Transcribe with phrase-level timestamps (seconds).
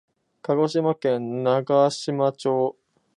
[0.41, 2.75] 鹿児島県長島町